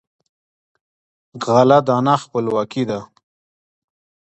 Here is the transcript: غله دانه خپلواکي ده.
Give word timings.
غله 1.43 1.79
دانه 1.87 2.15
خپلواکي 2.23 2.83
ده. 2.89 2.99